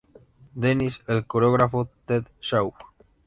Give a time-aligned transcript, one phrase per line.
[0.63, 2.73] Denis, el coreógrafo Ted Shawn.